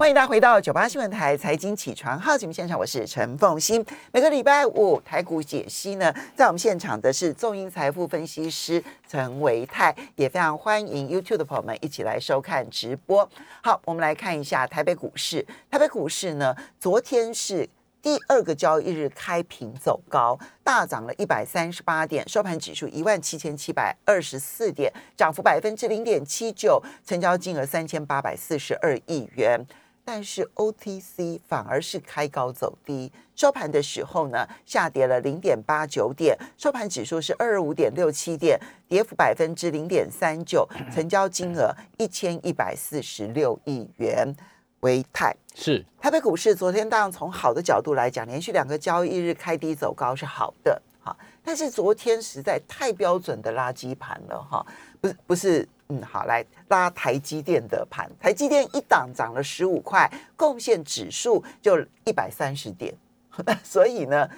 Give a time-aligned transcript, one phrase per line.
[0.00, 3.84] 欢迎大家回到九八新闻台财经起床号节目现场，我是陈凤欣。
[4.10, 13.28] 每个礼拜五台股解析呢，在我们现场的是众英财富分析师陈维泰，也非常欢迎 YouTube 的朋友们一起来收看直播。
[13.62, 15.46] 好，我们来看一下台北股市。
[15.70, 17.68] 台北股市呢，昨天是
[18.00, 29.60] 第二个交易日开平走高，大涨了一百三十八点，收盘指数一万七千七百二十四点，涨幅百分之零点七九，成交金额三千八百四十二亿元。
[30.12, 44.34] 但是 OTC 反而是开高走低，收盘的时候呢，下跌了零点八九点，收盘指数是二二五点六七点，跌幅百分之零点三九，成交金额一千一百四十六亿元。
[44.80, 54.66] 为泰是台北股市昨天当然从好的角度来讲，连续两个交易日开低走高是好的哈，但是昨天实在太标准的垃圾盘了哈，
[55.00, 55.68] 不是不是。
[55.90, 62.94] 嗯，好，来拉台积电的盘，台积电一档涨了十五块，贡献指数就一百三十点，
[63.64, 64.28] 所以呢，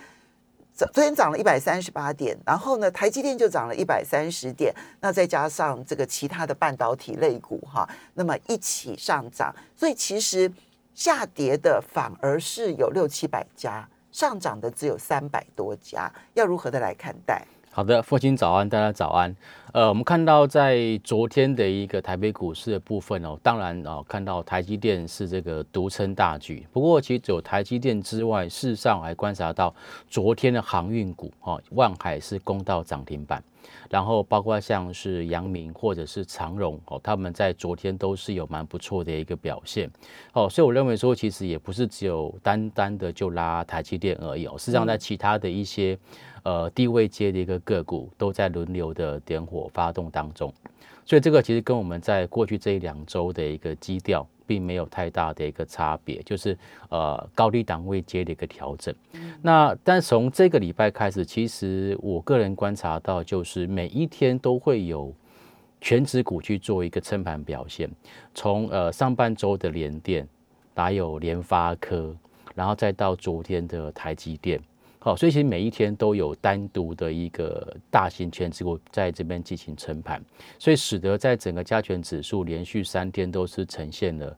[0.75, 10.51] 昨昨天涨了一百三十八点，然后呢，台积电就涨了一百三十点，那再加上这个其他的半导体类股哈，那么一起上涨，所以其实
[10.95, 17.47] 下跌的反而是有六七百家，上涨的只有三百多家，要如何的来看待？
[17.75, 19.35] 好的，父亲早安，大家早安。
[19.73, 26.67] 呃，我们看到在昨天的一个台北股市的部分哦，当然哦，看到台积电是这个独撑大局。
[26.71, 29.75] 不过，其实有台积电之外，事实上还观察到
[30.07, 33.43] 昨天的航运股哦，万海是攻到涨停板，
[33.91, 39.91] 然后包括像是阳明或者是长荣哦，他们在昨天都是有蛮不错的一个表现
[40.33, 40.49] 哦。
[40.49, 45.99] 所以我认为说，其实也不是只有单单的就拉台积电而已哦，事实上在其他的一些。
[46.45, 50.53] 呃，低位阶的一个个股都在轮流的点火发动当中，
[51.05, 56.57] 所以这个其实跟我们在过去这一两周的一个基调并没有太大的一个差别，就是
[56.89, 58.95] 呃高低档位接的一个调整。
[59.41, 65.15] 那但从这个礼拜开始，其实我个人观察到，就是每一天都会有
[65.81, 67.91] 全指股去做一个撑盘表现。
[68.35, 70.27] 从呃上半周的联电，
[70.75, 72.15] 还有联发科，
[72.55, 74.61] 然后再到昨天的台积电。
[75.05, 80.23] 好，所以其实每一天都有单独的一个大型全指股在这边进行撑盘，
[80.61, 84.37] 所以使得在整个加权指数连续三天都是呈现了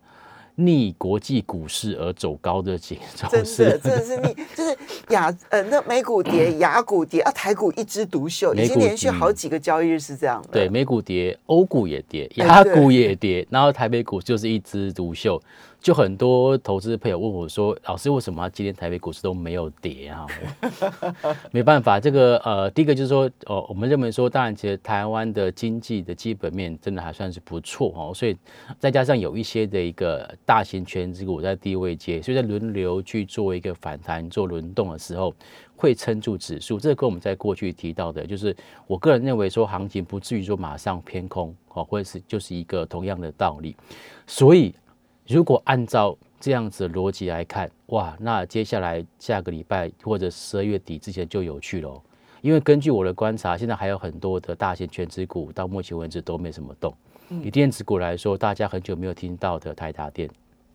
[0.54, 3.28] 逆国际股市而走高的节奏。
[3.28, 4.74] 真的，真的是逆，就是
[5.10, 10.48] 亚呃，那美股跌，亚股跌，啊，台股一枝独秀，已经连续好几个交易日是这样的。
[10.50, 15.38] 对，美股跌，欧股也跌，亚股也跌，然后台北股就是一枝独秀。
[15.84, 20.26] 就很多投资朋友问我说：“老师，为什么今天台北股市都没有跌啊？”
[21.52, 28.34] 没办法，这个呃，第一个就是说，哦，我们认为说，当然，其实台湾的经济的基本面真的还算是不错哦，所以
[28.78, 35.34] 再加上有一些的一个大型全职股在低位接，所以在轮流去做一个反弹、做轮动的时候，
[35.76, 36.80] 会撑住指数。
[36.80, 38.56] 这跟我们在过去提到的，就是
[38.86, 43.76] 我个人认为说，行情不至于说马上偏空哦，或者是就是一个同样的道理，
[44.26, 44.74] 所以。
[45.26, 52.00] 如果按照这样子的逻辑来看，哇，那接下来下个礼拜或者十二月底之前就有趣喽。
[52.42, 56.94] 因为根据我的观察，现在还有很多的大型全职股到目前为止都没什么动。
[57.42, 60.28] 以电子股来说，大家很久没有听到的台达电，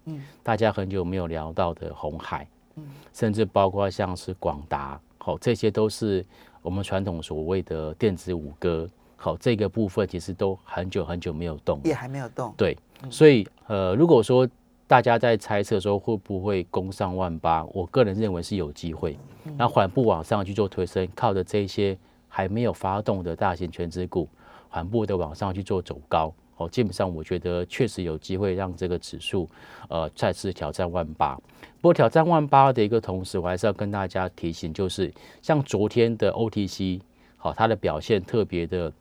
[0.06, 2.84] 嗯，大家很久没有聊到的红海，嗯，
[3.14, 6.26] 甚至包括像是广达，好，这些都是
[6.64, 8.90] 我们传统所谓的电子五哥。
[9.16, 12.52] 好，这个部分其实都很久很久没有动，也还没有动。
[12.58, 12.76] 对，
[13.10, 14.48] 所以呃，如果说
[14.88, 19.18] 大家在猜测说会不会攻上万八，我个人认为是有机会。
[19.58, 24.28] 那缓步往上去做推升，靠着这些还没有发动的大型全资股，
[24.68, 29.48] 缓步的往上去做走高，哦，基本上我觉得确实有机会让这个指数
[29.88, 31.36] 呃再次挑战万八。
[31.80, 37.00] 不过挑战万八的一个同时，我还是要跟大家提醒，就是像昨天的 OTC，
[37.38, 38.92] 好，它的表现特别的。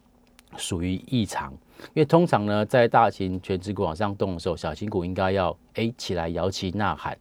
[0.57, 1.53] 属于异常，
[1.95, 7.17] 因为通常呢，在大型全指股往上动的时候，小型股应该要哎起来摇旗呐喊。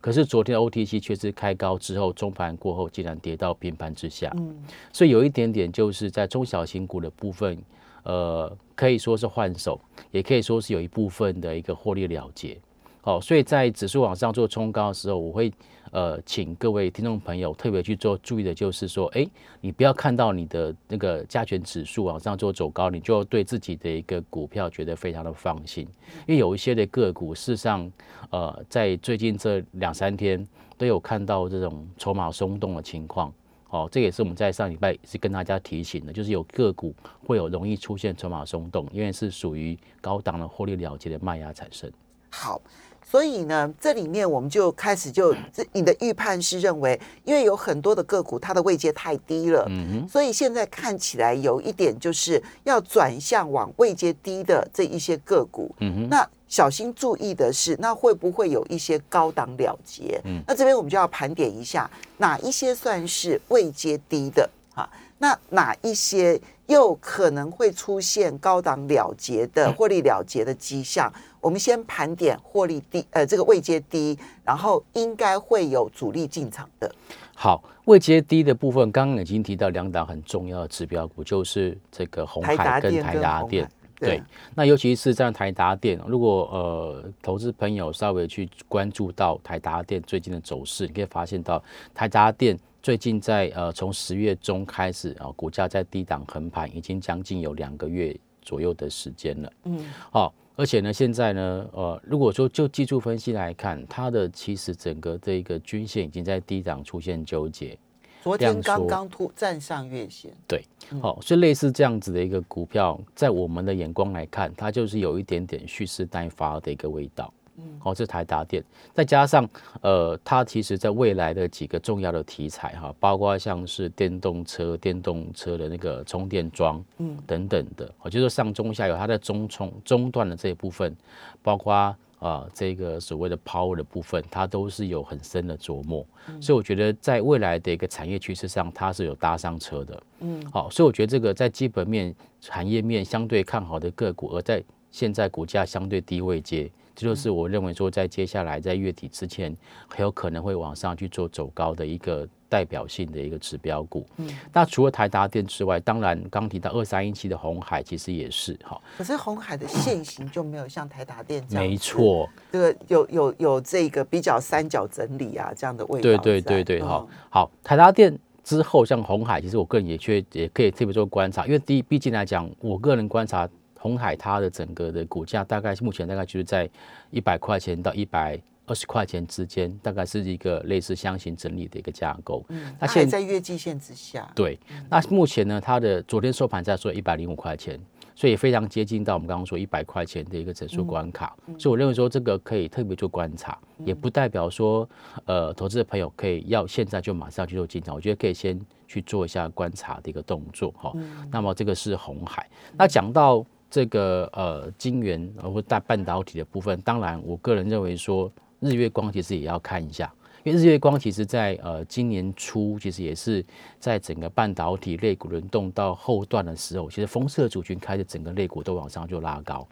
[0.00, 4.32] 可是昨天 OTC 却是开高之后，中盘过后竟然跌到平盘之下。
[4.36, 4.56] 嗯，
[4.92, 7.56] 所以有一点点就是在中小型股的部分，
[8.02, 9.80] 呃，可以说是换手，
[10.10, 12.58] 也可以说是有一部分的一个获利了结。
[13.00, 15.52] 好，所以在指数往上做冲高的时候，我会。
[15.90, 19.26] 呃，请各位听众朋友特别去做注意的，就是说，哎，
[19.60, 25.86] 你不要看到你的那个加权指数往上做走高，你就对自己的一个股票觉得非常的放心，
[26.26, 27.90] 因为有一些的个股，事实上，
[28.30, 30.46] 呃，在最近这两三天
[30.76, 33.32] 都有看到这种筹码松动的情况，
[33.70, 36.94] 哦，这也是我们在上礼拜是跟大家提醒的，就是有个股
[37.26, 41.90] 会有容易出现筹码松动，因为是属于高档的获利了结的卖压产生。
[42.30, 42.60] 好。
[43.10, 55.74] 所以呢，这里面我们就开始就 这你的预判是认为，因为有很多的个股它的位阶太低了，嗯哼，所以现在看起来有一点就是要转向往位阶低的这一些个股。
[55.80, 60.20] 嗯哼，那小心注意的是，那会不会有一些高档了结？
[60.24, 64.88] 嗯那这边我们就要盘点一下，哪一些算是位阶低的啊？
[65.16, 71.10] 那哪一些又可能会出现高档了结的 获利了结的迹象？
[71.40, 76.92] 我们先盘点获利低，呃，这个位阶低，然后应该会有主力进场的。
[77.34, 83.70] 好，位阶低的部分，刚刚已经提到两档很重要的指标股，就是这个红海跟台达电。
[84.00, 84.22] 对，
[84.54, 91.60] 那尤其是在台达电，如果呃投资朋友稍微去关注到台达电最近的走势，你可以发现到
[91.92, 99.52] 台达电最近在呃从十月中开始啊、股价在低档横盘，已经将近有两个月左右的时间了。
[99.64, 107.78] 嗯，好、而且呢，现在呢，呃，如果说就技术分析来看，它的其实整个这个均线已经在低档出现纠结。
[108.24, 110.64] 昨天刚刚突站上月线，对，
[111.00, 117.32] 好、所以类似这样子的一个股票，在我们的眼光来看，它就是有一点点蓄势待发的一个味道。
[117.58, 118.64] 嗯，好、这台达电，
[118.94, 119.48] 再加上
[119.82, 130.96] 呃，它其实在未来的几个重要的题材哈，包括像是电动车、电动车的那个充电桩，嗯，等等的，我就说上中下游它在中冲中段的这一部分，
[131.42, 136.04] 包括啊、这个所谓的 power 的部分，它都是有很深的琢磨，
[136.40, 140.02] 所以我觉得在未来的一个产业趋势上，它是有搭上车的。
[140.18, 149.56] 嗯，好，所以我觉得这个在基本面、产业面相对看好的个股，而在现在股价相对低位阶，这就是我认为说在接下来在月底之前，
[149.86, 154.04] 很有可能会往上去做走高的一个代表性的一个指标股。
[154.16, 162.28] 嗯，那除了台达电之外，当然刚提到二三一七的红海其实也是哈，可是红海的线型就没有像台达电这样，没，错。
[162.50, 173.48] 这个有有有这个比较三角整理啊这样的味道对在，对对对，嗯好，好，台达电之后像红海，其实我个人也确也可以特别做观察，因为第一，毕竟来讲，我个人观察
[173.88, 176.68] 红海它的整个的股价大概目前大概就是在
[177.10, 182.44] 一百块钱到一百二十块钱之间，大概是一个类似箱型整理的一个架构。
[182.50, 184.58] 嗯，那现在月季线之下，对，
[184.90, 187.80] 那目前呢，它的昨天收盘价说一百零五块钱，
[188.14, 193.56] 所以非常接近到我们刚刚说一百块钱的一个整数关卡，所以我认为说这个可以特别做观察，
[193.86, 194.86] 也不代表说
[195.24, 200.92] 呃投资的朋友可以要现在就马上去做进场，我觉得可以先去做一下观察的一个动作哈。
[201.30, 202.46] 那么这个是红海，
[202.76, 203.46] 那讲到。
[203.70, 208.30] 这个呃晶圆呃或大半导体的部分，当然我个人认为说
[208.60, 210.12] 日月光其实也要看一下，
[210.42, 213.44] 因为日月光其实在呃今年初，其实也是
[213.78, 219.66] 在整个半导体肋骨轮动到后段的时候，其实封测族群开始整个肋骨都往上就拉高。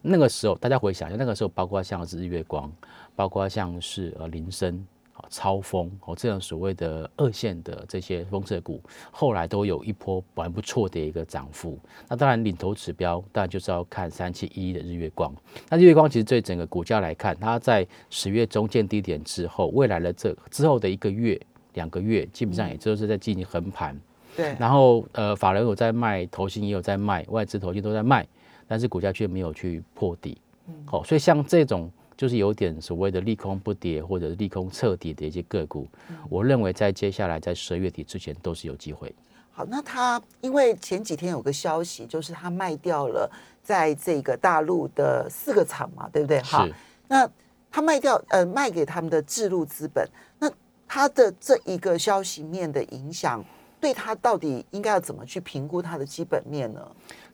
[0.00, 2.72] 那个时候大家回想一下，那个时候包括像是日月光，
[3.14, 4.84] 包括像是呃林森。
[5.22, 11.78] 好，超风哦，这样所谓的二线的这些风车股，后来都有一波蛮不错的一个涨幅。
[12.08, 15.32] 那当然，领头指标当然就是要看三七一的日月光。
[15.68, 21.40] 那日月光其实对整个股价来看，它在十月中见低点之后，未来的这之后的一个月、
[21.74, 23.98] 两个月，基本上也就是在进行横盘。
[24.36, 28.26] 对，然后呃，法人有在卖，投信也有在卖，外资投信都在卖，
[28.66, 30.38] 但是股价却没有去破底。
[30.86, 35.88] 好、所以像这种就是有点所谓的利空不跌或者是利空彻底的一些个股，
[36.28, 39.14] 我认为在接下来在十二月底之前都是有机会。
[39.50, 43.30] 好，那他因为前几天有个消息，就是他卖掉了
[43.62, 46.40] 在这个大陆的四个厂嘛，对不对？
[46.42, 46.66] 好，
[47.08, 47.28] 那
[47.70, 50.50] 他卖掉呃卖给他们的智路资本，那
[50.88, 53.44] 他的这一个消息面的影响，
[53.82, 56.80] 对他到底应该要怎么去评估它的基本面呢？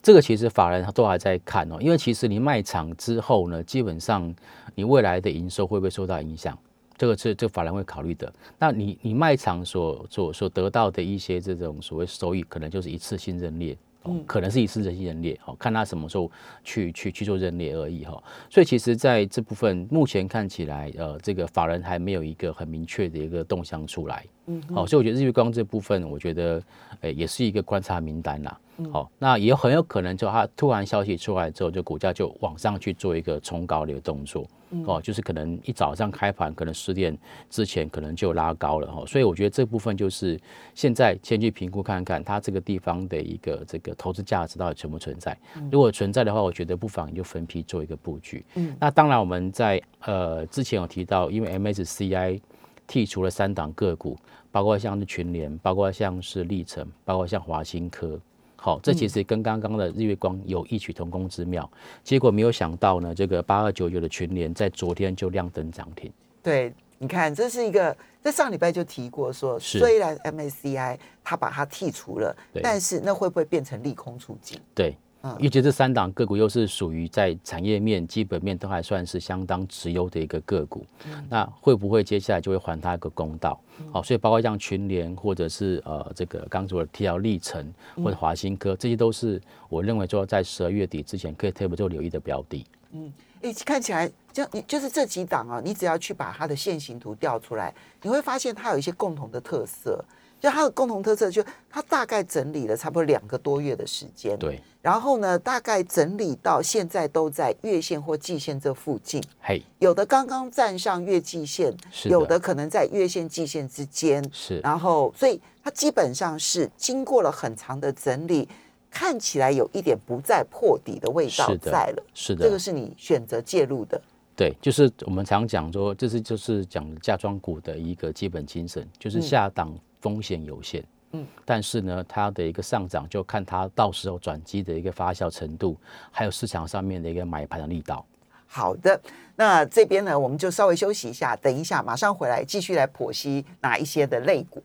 [0.02, 4.34] 这个其实法人都还在看哦，因为其实你卖场之后呢，基本上
[4.74, 6.58] 你未来的营收会不会受到影响？
[6.96, 8.32] 这个是这法人会考虑的。
[8.58, 13.76] 那你你卖场所所所得到的一些这种所谓收益，可能就是一次性认列。
[14.04, 16.30] 哦可能是一次性认列，好、看他什么时候
[16.62, 24.24] 去去去做认列而已哈、所以其实在这部分目前看起来，呃，这个法人还没有一个很明确的一个动向出来。
[24.46, 26.62] 嗯，好、所以我觉得日月光这部分，我觉得，
[27.00, 28.58] 诶、也是一个观察名单啦。
[28.92, 34.46] 好、那也很有可能就它突然消息出来之后，就股价就往上去做一个冲高的一个动作。
[34.84, 37.16] 哦，就是可能一早上开盘，可能十点
[37.48, 40.38] 之前可能就拉高了哈、所以我觉得这部分就是
[40.74, 45.36] 现在先去评估看看它这个地方的一个这个投资价值到底存不存在。
[45.70, 48.44] 如果存在的话，我觉得不妨你就分批做一个布局。
[48.54, 52.40] 嗯，那当然我们在呃之前有提到，因为 MSCI
[52.86, 54.16] 剔除了三档个股，
[54.50, 58.20] 包括像是群联，包括像是历程，包括像华新科。
[58.60, 61.70] 好，这其实跟刚刚的日月光有异曲同工之妙。
[62.02, 66.12] 结果没有想到呢，这个八二九九的群联在昨天就亮灯涨停。
[66.42, 74.60] 对，你看，这是一个在上礼拜就提过说，是虽然 MSCI 它把它剔除了，但是那会不会变成利空出尽？
[74.74, 83.60] 对，嗯尤其这三档个股又是属于在产业面、基本面都还算是相当直优的一个个股，嗯那会不会接下来就会还它一个公道？
[83.92, 87.60] 好、所以包括像群联或者是呃这个刚说的提到历程
[87.96, 92.64] 嗯或者华新科，这些都是我认为说在十二月底之前可以特别做留意的标的。
[92.92, 100.04] 嗯诶，看起来就你就是这几档啊，你只要去把它的线形图调出来，你会发现它有一些共同的特色。
[100.40, 114.60] 就它的共同特色，就它大概整理了差不多两个多月的时间，对，然后呢，大概整理到现在都在月线或季线这附近，嘿，有的刚刚站上月季线，是有的可能在月线、季线之间，是。
[114.60, 118.48] 然后所以它基本上是经过了很长的整理，
[118.90, 122.02] 看起来有一点不再破底的味道是的在了。
[122.14, 124.00] 是的，这个是你选择介入的，
[124.38, 130.80] 对，就是我们常讲说，这是就是讲嫁妆股的一个基本精神，就是嗯下档风险有限，
[131.10, 135.76] 嗯嗯，但是呢，它的一个上涨就看它到时候转机的一个发酵程度，
[136.12, 138.06] 还有市场上面的一个买盘的力道。
[138.46, 139.00] 好的，
[139.34, 144.62] 那这边呢，我们就稍微休息一下，等一下马上回来继续来剖析哪一些的类股。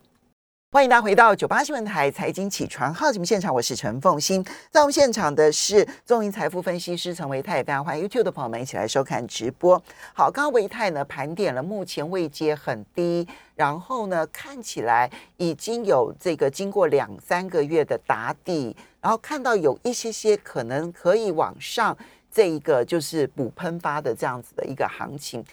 [0.73, 4.43] 欢迎大家回到九八新闻台财经起床号节目现场，我是陈凤欣。
[4.71, 9.79] 在我们现场的是中银财富分析师陈维泰，非常欢迎 YouTube 的朋友们一起来收看直播。
[10.15, 21.95] 好，刚刚维泰呢盘点了目前位阶很低，然后呢看起来已经有这个经过两三个月的打底，然后看到有一些些可能可以往上
[22.31, 25.45] 这一个就是补喷发的这样子的一个行情。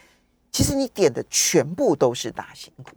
[0.51, 2.91] 其实你点的全部都是大型股，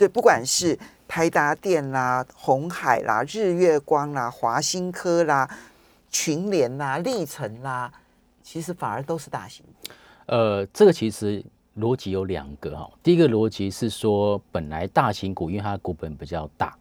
[0.00, 5.46] 对，不管是台达电啦、红海啦、日月光啦、华新科啦、
[6.08, 7.92] 群联啦、历程啦，
[8.42, 9.92] 其实反而都是大型股。
[10.24, 11.44] 呃，这个其实
[11.76, 12.90] 逻辑有两个哈。
[13.02, 16.74] 第一个逻辑是说，本来大型股因为它的股本比较大，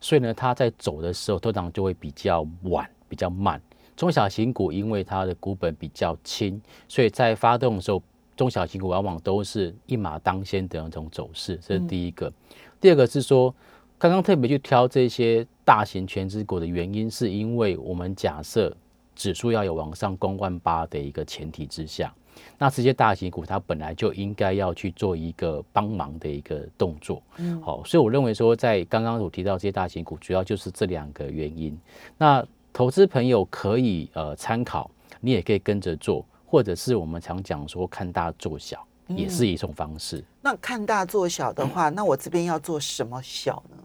[0.00, 3.60] 所以呢，它在走的时候通常就会比较晚、比较慢。
[3.96, 8.00] 中小型股因为它的股本比较轻，所以在发动的时候，
[8.36, 12.32] 中小型股往往都是一马当先的那种走势，这是第一个。
[12.80, 13.54] 第二个是说，
[13.98, 18.74] 刚刚特别去挑这些大型全资股的原因，是因为我们假设
[19.14, 22.12] 指数要有往上攻万八的一个前提之下，
[22.58, 27.22] 那这些大型股它本来就应该要去做一个帮忙的一个动作。
[27.36, 31.78] 嗯，好，所以我认为说，在刚刚我提到这些大型股，主要就是这两个原因。
[32.18, 40.22] 那投资朋友可以呃参考，你也可以跟着做，或者是我们常讲说看大做小，也是一种方式。
[40.42, 43.81] 那看大做小的话，那我这边要做什么小呢？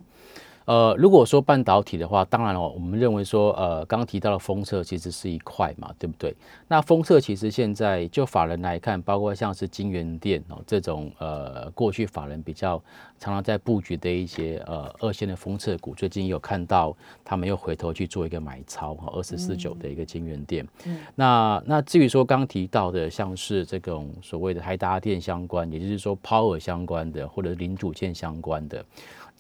[0.68, 6.36] 呃，如果说半导体的话，当然了，我们认为说，呃，刚刚提到的封测其实是一块嘛，对不对？
[6.68, 12.78] 那封测其实现在就法人来看，包括像是金源店哦这种呃，过去法人比较
[13.18, 16.94] 常常在布局的一些呃二线的封测股，最近有看到
[17.24, 20.68] 他们又回头去做一个买超哈，二四四九的一个金源店。
[21.16, 28.84] 那那至于说刚刚提到的，像是这种所谓的台达电相关，也就是说 Power 相关的，或者零组件相关的。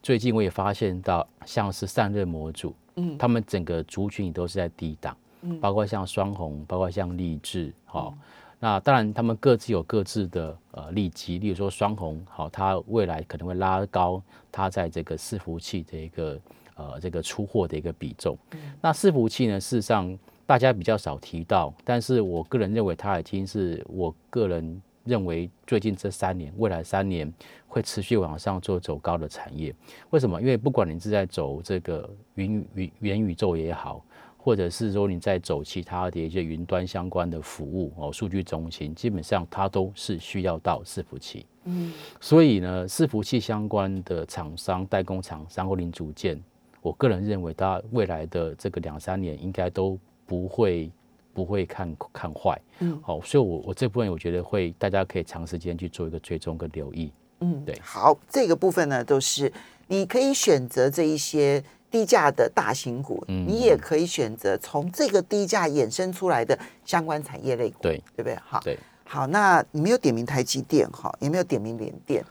[0.01, 8.13] 最近我也发现到，像是散热模组，嗯，他们整个族群也都是在低档，嗯，包括像双红，包括像立志，好、
[8.59, 16.39] 那当然他们各自有各自的呃利基，例如说双红，好、它未来可能会拉高它在这个伺服器的一个
[16.75, 18.37] 呃这个出货的一个比重。
[18.81, 27.31] 那伺服器呢，事实上大家比较少提到，但是我个人认为它已经是我个人认为最近这三年，未来三年
[27.67, 29.73] 会持续往上做走高的产业。
[30.09, 30.39] 为什么？
[30.41, 34.03] 因为不管你是在走这个云云元宇宙也好，
[34.37, 41.45] 或者是说你在走其他的一些云端相关的服务哦，数据中心，基本上它都是需要到伺服器。
[41.63, 46.41] 嗯，所以呢，伺服器相关的厂商、代工厂商或零组件，
[46.81, 50.91] 我个人认为它未来的这个两三年应该都不会
[51.37, 52.59] 不会看看坏。
[52.79, 57.11] 嗯，好，所以我我这部分我觉得会大家可以长时间去做一个追踪跟留意。
[57.41, 59.53] 嗯，对好，这个部分呢，都是
[59.85, 68.35] 你可以选择这一些低价的大型股，嗯你也可以选择从这个低价衍生出来的相关产业类股，对对不对？
[68.43, 68.79] 好，对。
[69.05, 72.25] 好，那你没有点名台积电哈，也没有点名联电，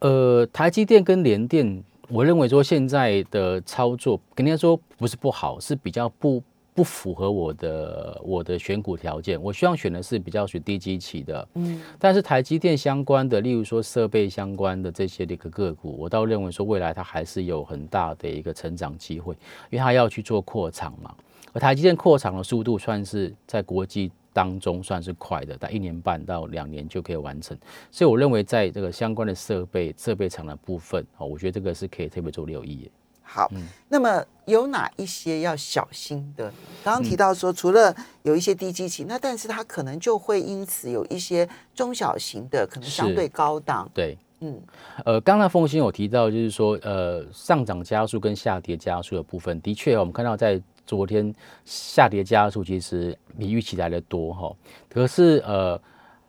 [0.00, 6.42] 呃，台积电跟联电，我认为说现在的操作，跟人家说不是不好，是比较不
[6.74, 19.34] 不符合我的我的选股条件，我希望选的是比较属低基期的，嗯，但是台积电相关的，例如说设备相关的这些的一个个股，我倒认为说未来它还是有很大的一个成长机会，
[19.70, 21.14] 因为它要去做扩厂嘛，
[21.52, 27.54] 而台积电扩厂的速度算是在国际当中算是快的，但一年半到两年就可以完成，
[27.90, 32.90] 所以我认为在这个相关的设备设备厂的部分，哦，我觉得这个是可以特别做留意。
[33.32, 33.50] 好，
[33.88, 36.52] 那么有哪一些要小心的？
[36.84, 43.90] 刚刚提到说，除了有一些低基期，那但是它可能就会因此有一些中小型的，可能相对高档。
[43.94, 44.60] 对，嗯，
[45.06, 51.34] 呃，刚才凤欣有提到，就是说，呃，上涨加速跟下跌加速的部分，的确，我们看到在昨天
[51.64, 54.54] 下跌加速其实比预期来的多哈，
[54.90, 55.80] 可是呃。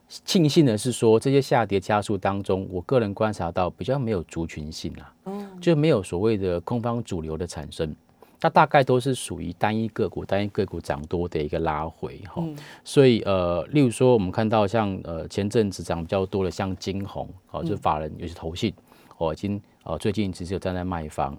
[0.07, 7.95] 庆幸的是说，这些下跌加速当中，我个人观察到比较没有族群性啊，嗯，就没有所谓的空方主流的产生，
[8.39, 12.43] 它大概都是属于单一个股、单一个股涨多的一个拉回哈。
[12.83, 18.72] 所以呃，例如说我们看到像呃前阵子涨比较多的像金红哦，就法人有些投信
[19.17, 21.36] 哦，已经呃最近其实有站在卖方，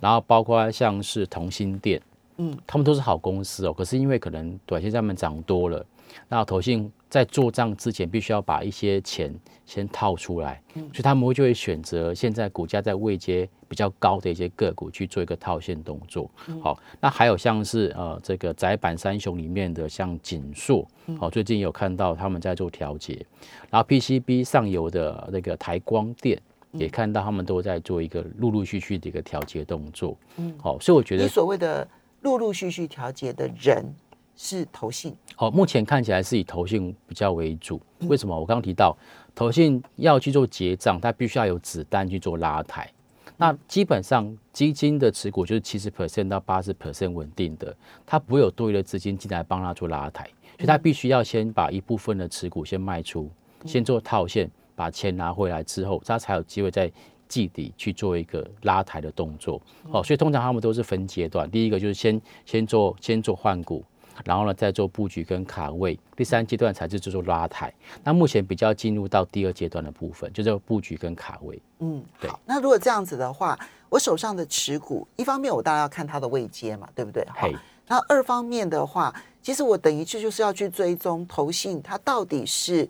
[0.00, 2.02] 然后包括像是同心店，
[2.38, 5.86] 嗯，他们都是好公司哦，可是因为可能短线上面涨多了，
[6.28, 6.90] 那投信。
[7.08, 9.32] 在做账之前，必须要把一些钱
[9.64, 16.28] 先套出来，所以他们会就会选择现在股价在位阶比较高的一些个股去做一个套现动作。
[16.60, 20.86] 好，那还有像是呃这个窄板三雄里面的像锦硕，
[21.18, 23.24] 好，最近有看到他们在做调节，
[23.70, 26.40] 然后 PCB 上游的那个台光电
[26.72, 30.16] 也看到他们都在做一个陆陆续续的一个调节动作。
[30.38, 31.86] 嗯，好，所以我觉得你所谓的
[32.22, 33.94] 陆陆续续调节的人。
[34.36, 37.80] 是投信哦，目前看起来是以投信比较为主。
[38.00, 38.38] 为什么？
[38.38, 38.96] 我刚刚提到
[39.34, 42.90] 投信要去做结账，它必须要有子弹去做拉抬。
[43.38, 47.74] 那基本上基金的持股就是七十 percent 到八十 percent 稳定的，
[48.04, 50.24] 它不会有多余的资金进来帮它做拉抬，
[50.56, 53.30] 所以它必须要先把一部分的持股先卖出，
[53.64, 56.90] 先做套现，把钱拿回来之后，它才有机会在
[57.28, 59.60] 季底去做一个拉抬的动作。
[59.90, 63.84] 哦，所以通常他们都是分阶段，第一个就是先先做先做换股。
[64.24, 67.72] 然后呢，再做布局跟卡位，第三阶段才是做拉抬。
[68.02, 71.60] 那目前比较进入到第二阶段的部分，就是布局跟卡位。
[71.80, 72.30] 嗯，对。
[72.44, 73.58] 那如果这样子的话，
[73.88, 77.26] 我手上的持股，一方面我当然要看它的位阶嘛，对不对？
[77.28, 77.48] 好。
[77.88, 82.88] 那二方面的话，其实我等于就就是要去追踪投信，它到底是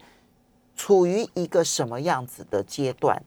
[0.74, 3.22] 处于一个什么样子的阶段。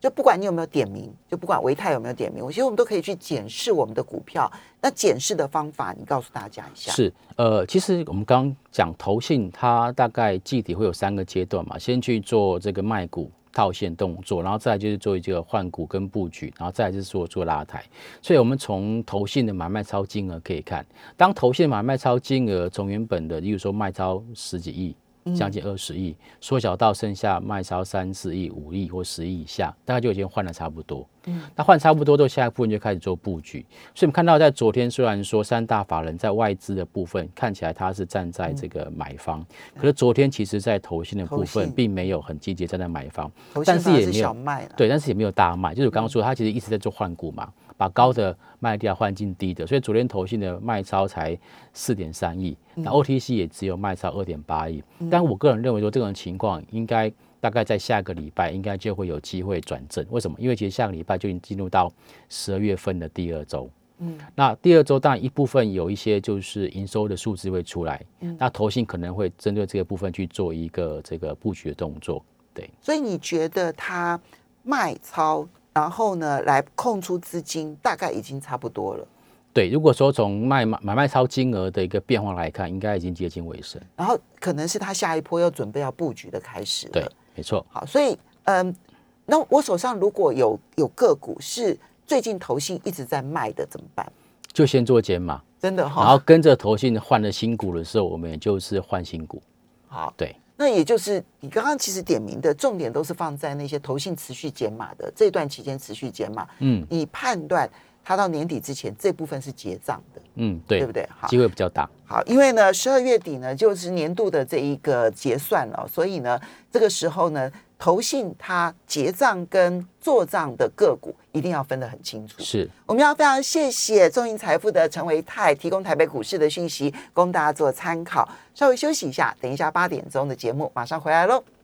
[0.00, 4.50] 就不管你有没有点名，就不管维泰有没有点名，我觉得我们都可以去检视我们的股票。
[4.80, 6.90] 那检视的方法，你告诉大家一下。
[6.90, 17.84] 是，呃，其实我们刚讲投信，它大概具体会有三个阶段嘛，先去做这个卖股套现动作，然后再就是做一个换股跟布局，然后再就是做做拉抬。
[18.22, 24.96] 所以，我们从投信的买卖超金额可以看，当投信买卖超金额从原本的，例如说卖超十几亿。
[25.34, 31.06] 将近二十亿，缩小到剩下卖超三四亿、五亿或十亿以下，大概就已经换了差不多。
[31.26, 33.64] 嗯，那换差不多，之后下一部分就开始做布局。
[33.94, 39.44] 所以，我们看到在昨天，虽然说三大法人在外资的部分看起来他是站在这个买方，
[39.76, 43.30] 可是昨天其实在投信的部分并没有很积极站在买方，
[43.64, 45.74] 但是也没有卖，对，但是也没有大卖。
[45.74, 47.52] 就是我刚刚说，他其实一直在做换股嘛。
[47.76, 51.34] 把高的卖掉，换进低的，所以昨天投信的卖超才
[51.72, 54.84] 四点三亿，那 OTC 也只有卖超二点八亿。
[55.10, 60.04] 但我个人认为说，这种情况应该大概在下个礼拜应该就会有机会转正。
[60.10, 60.36] 为什么？
[60.38, 61.92] 因为其实下个礼拜就已经进入到
[62.28, 63.68] 十二月份的第二周。
[63.98, 72.24] 嗯，那第二周当然一部分有一些就是营收的数字会出来，嗯那投信可能会针对这个部分去做一个这个布局的动作。
[72.54, 74.20] 对，所以你觉得它
[74.62, 75.48] 卖超？
[75.72, 79.06] 然后呢，来空出资金，大概已经差不多了。
[79.52, 83.80] 对，如果说从卖买买卖超金额的一个变化来看，应该已经接近尾声。
[83.96, 86.88] 然后可能是他下一波要准备要布局的开始。
[86.88, 87.06] 对，
[87.40, 87.64] 没错。
[87.70, 88.76] 好，所以嗯，
[89.24, 91.74] 那我手上如果有有个股是
[92.06, 94.06] 最近投信一直在卖的，怎么办？
[94.52, 96.02] 就先做减码，真的哈。
[96.02, 99.40] 然后跟着投信换了新股的时候，我们也就是换新股。
[99.88, 100.36] 好，对。
[100.54, 107.66] 那也就是你刚刚其实点名的重点都是放在那些投信持续减码的这段期间持续减码，嗯，以判断
[108.04, 111.08] 它到年底之前这部分是结账的，嗯，对，对不对？
[111.18, 111.88] 好，机会比较大。
[112.04, 117.50] 好，因为呢，十二月底呢就是年度的这一个结算了，所以呢，这个时候呢。
[117.82, 122.34] 投信它结账跟做账的个股一定要分得很清楚。
[122.38, 128.28] 是，我们要非常谢谢中银财富的陈维泰提供台北股市的讯息，供大家做参考。
[128.54, 131.42] 稍微休息一下，等一下八点钟的节目马上回来喽。